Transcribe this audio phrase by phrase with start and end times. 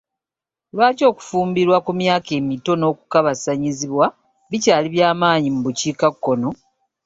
[0.75, 4.05] Lwaki okufumbirwa ku myaka emito n'okukabasannyizibwa
[4.49, 6.49] bikyaali by'amaanyi mu bukiikakkono?